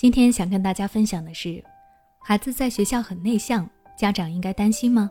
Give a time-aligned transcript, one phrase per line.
[0.00, 1.62] 今天想跟大家分享的是，
[2.20, 5.10] 孩子在学校很内向，家长应该担心吗？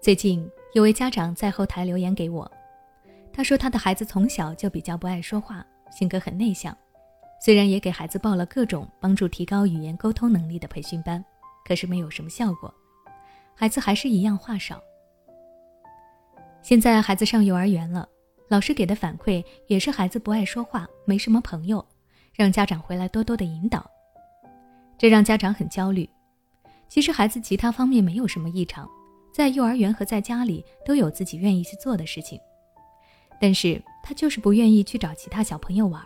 [0.00, 2.48] 最近有位家长在后台留言给我，
[3.32, 6.72] 他说他的孩子从小就比较不爱说话，性格很内向，
[7.44, 11.24] 虽然也给孩子报了各种帮助提高语言沟通能力的培训班，
[11.64, 12.72] 可是没有什么效果，
[13.56, 14.80] 孩子还是一样话少。
[16.62, 18.08] 现在孩子上幼儿园了。
[18.52, 21.82] 老师给的反馈也是孩子不爱说话，没什么朋友，
[22.34, 23.90] 让家长回来多多的引导。
[24.98, 26.06] 这让家长很焦虑。
[26.86, 28.86] 其实孩子其他方面没有什么异常，
[29.32, 32.38] 在幼儿园和在家里都有自己愿意去做的事情，
[33.40, 36.04] 但是他就是不愿意去找其他小朋友玩。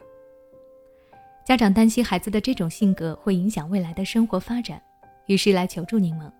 [1.44, 4.80] 家长担心孩子的这种性格会影响未来的生活发展，
[5.26, 6.30] 于是来求助柠檬，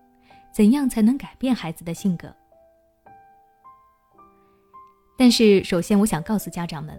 [0.53, 2.33] 怎样才能改变孩子的性格？
[5.17, 6.97] 但是，首先我想告诉家长们，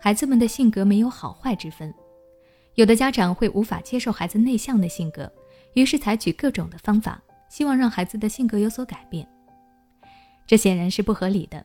[0.00, 1.92] 孩子们的性格没有好坏之分。
[2.74, 5.30] 有的家长会无法接受孩子内向的性格，
[5.74, 9.28] 于是采取各种的方法，希望让孩子的性格有所改变。
[10.46, 11.64] 这显然是不合理的，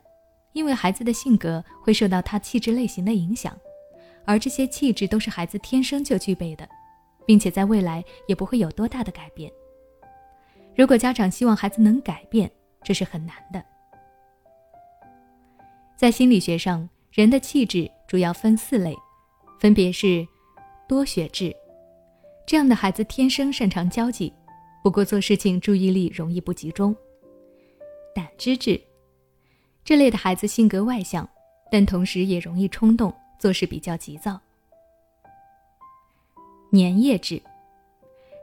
[0.52, 3.58] 因为孩子的性格会受到他气质类型的影响，
[4.25, 6.67] 而这些气质都是孩子天生就具备的，
[7.25, 9.49] 并且在未来也不会有多大的改变。
[10.75, 12.52] 如果家长希望孩子能改变，
[12.83, 13.64] 这是很难的。
[16.00, 18.95] 在心理学上，人的气质主要分四类，
[19.59, 20.25] 分别是
[20.88, 21.53] 多血质，
[22.47, 24.31] 这样的孩子天生擅长交际，
[24.81, 26.95] 不过做事情注意力容易不集中；
[28.16, 28.81] 胆汁质，
[29.83, 31.30] 这类的孩子性格外向，
[31.70, 34.39] 但同时也容易冲动，做事比较急躁；
[36.72, 37.42] 粘液质，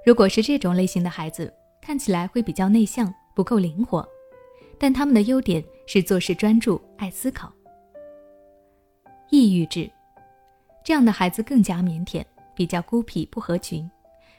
[0.04, 4.06] 如果是这种类型的孩子，看起来会比较内向，不够灵活。
[4.78, 7.52] 但他们的优点是做事专注、爱思考。
[9.30, 9.90] 抑郁质，
[10.84, 13.88] 这样的孩子更加腼腆，比较孤僻，不合群。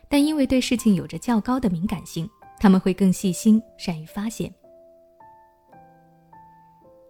[0.09, 2.29] 但因为对事情有着较高的敏感性，
[2.59, 4.53] 他们会更细心，善于发现。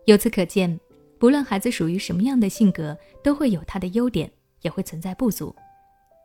[0.06, 0.80] 由此可见，
[1.20, 4.32] 不论孩子属于什么样的性格，都会有他的优点，
[4.62, 5.56] 也会存在不足。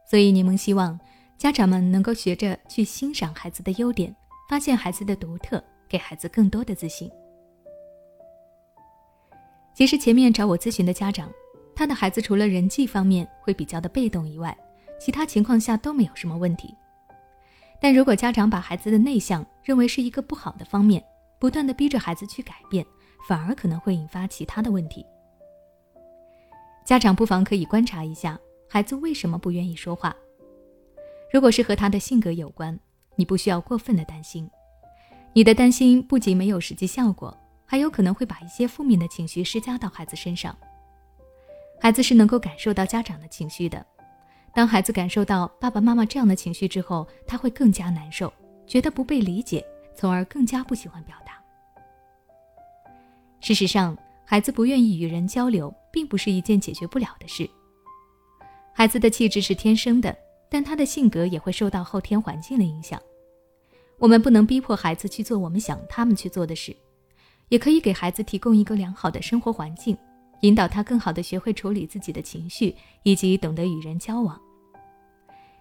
[0.09, 0.99] 所以，柠檬希望
[1.37, 4.15] 家长们能够学着去欣赏孩子的优点，
[4.49, 5.63] 发现孩子的独特。
[5.93, 7.11] 给孩子更多的自信。
[9.83, 11.29] 其实前面找我咨询的家长，
[11.75, 14.57] 他的孩子除了人际方面会比较的被动以外，
[14.97, 16.73] 其他情况下都没有什么问题。
[17.81, 21.03] 但如果家长把孩子的内向认为是一个不好的方面，
[21.41, 22.87] 不断的逼着孩子去改变，
[23.27, 25.05] 反而可能会引发其他的问题。
[26.85, 28.39] 家长不妨可以观察一下
[28.69, 30.15] 孩子为什么不愿意说话。
[31.33, 32.79] 如果是和他的性格有关，
[33.17, 34.49] 你不需要过分的担心。
[35.33, 37.37] 你的担心不仅没有实际效果，
[37.73, 40.55] 还有可能会把一些负面的情绪施加到孩子身上。
[41.81, 43.83] 孩子是能够感受到家长的情绪的，
[44.55, 48.31] 当孩子感受到爸爸妈妈这样的情绪之后，他会更加难受，
[48.67, 49.65] 觉得不被理解，
[49.97, 51.43] 从而更加不喜欢表达。
[53.41, 57.49] 事实上，孩子不愿意与人交流，并不是一件解决不了的事。
[58.75, 60.15] 孩子的气质是天生的，
[60.51, 63.01] 但他的性格也会受到后天环境的影响。
[63.99, 66.77] 我们不能逼迫孩子去做我们想他们去做的事，
[67.53, 69.95] 也可以给孩子提供一个良好的生活环境，
[70.41, 74.41] 引导他更好的学会处理自己的情绪，以及懂得与人交往。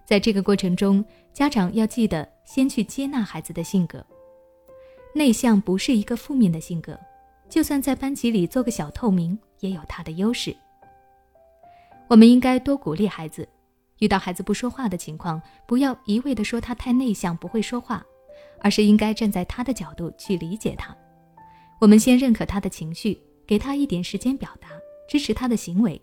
[0.06, 1.04] 在这个过程中，
[1.34, 4.02] 家长要记得先去接纳孩子的性格。
[5.14, 6.98] 内向不是一个负面的性格，
[7.50, 10.56] 就算在班级里做个小透明，也有他的优势。
[12.08, 13.46] 我们应该多鼓励孩子，
[14.00, 18.02] 遇到孩子不说话的情况，不要一味的说他太内向，不会说话。
[18.62, 20.96] 而是应该站在他的角度去理解他。
[21.82, 24.70] 我们先认可他的情绪，给他一点时间表达，
[25.10, 26.00] 支持他的行为。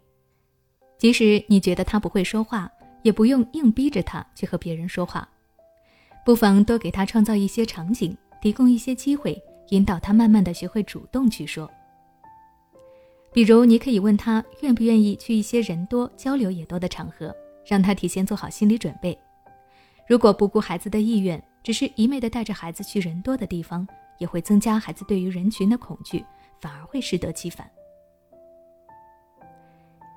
[0.99, 2.69] 即使你觉得他不会说话，
[3.05, 5.29] 也不用硬逼着他去和别人说话。
[6.25, 11.71] 不妨多给他创造一些场景，提供一些机会，引导他慢慢的学会主动去说。
[13.33, 17.33] 比如，你可以问他愿不愿意去一些人多、交流也多的场合，
[17.65, 19.17] 让他提前做好心理准备。
[20.09, 23.87] 如果不顾孩子的意愿，只是一昧的带着孩子去人多的地方，
[24.19, 26.25] 也会增加孩子对于人群的恐惧，
[26.61, 27.69] 反而会适得其反。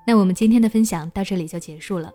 [0.06, 2.12] 那我们今天的分享到这里就结束了。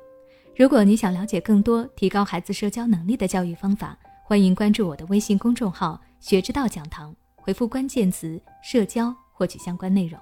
[0.56, 10.20] 如果你想了解更多提高孩子社交能力的教育方法，欢迎关注我的微信公众号“学之道讲堂”，回复关键词“社交”获取相关内容。